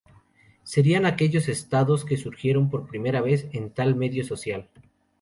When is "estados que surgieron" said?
1.47-2.71